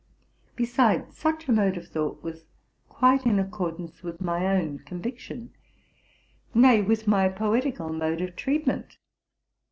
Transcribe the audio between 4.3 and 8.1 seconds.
own con viction, —nay, with my poetical